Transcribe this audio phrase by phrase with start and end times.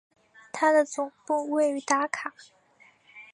[0.51, 2.33] 它的总部位于达卡。